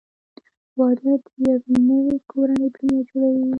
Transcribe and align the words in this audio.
•واده 0.77 1.11
د 1.43 1.45
یوې 1.47 1.75
نوې 1.87 2.17
کورنۍ 2.31 2.67
بنیاد 2.75 3.05
جوړوي. 3.09 3.45